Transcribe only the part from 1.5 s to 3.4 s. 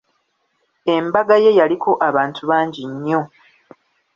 yaliko abantu bangi nnyo!